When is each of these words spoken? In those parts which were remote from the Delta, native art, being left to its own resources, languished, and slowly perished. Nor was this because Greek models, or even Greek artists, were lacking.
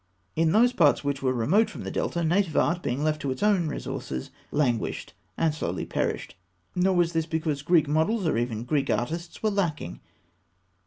In 0.35 0.51
those 0.51 0.73
parts 0.73 1.03
which 1.03 1.21
were 1.21 1.31
remote 1.31 1.69
from 1.69 1.83
the 1.83 1.91
Delta, 1.91 2.23
native 2.23 2.57
art, 2.57 2.81
being 2.81 3.03
left 3.03 3.21
to 3.21 3.29
its 3.29 3.43
own 3.43 3.67
resources, 3.67 4.31
languished, 4.49 5.13
and 5.37 5.53
slowly 5.53 5.85
perished. 5.85 6.35
Nor 6.73 6.95
was 6.95 7.13
this 7.13 7.27
because 7.27 7.61
Greek 7.61 7.87
models, 7.87 8.25
or 8.25 8.35
even 8.35 8.63
Greek 8.63 8.89
artists, 8.89 9.43
were 9.43 9.51
lacking. 9.51 9.99